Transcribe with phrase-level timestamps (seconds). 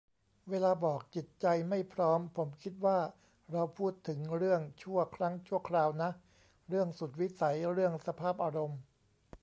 [0.49, 2.99] เวลาบอก "จิตใจไม่พร้อม" ผมคิดว่า
[3.51, 6.09] เราพูดถึงเรื่องชั่วครั้งชั่วคราวนะ
[6.69, 8.79] เรื่องสุดวิสัย เรื่องสภาพอารมณ์